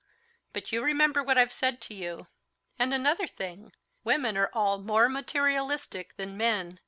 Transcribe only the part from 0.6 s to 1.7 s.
you remember what I've